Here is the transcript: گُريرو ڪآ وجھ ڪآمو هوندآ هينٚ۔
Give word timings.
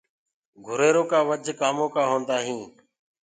گُريرو 0.65 1.03
ڪآ 1.11 1.19
وجھ 1.29 1.49
ڪآمو 1.59 1.85
هوندآ 2.09 2.37
هينٚ۔ 2.45 2.67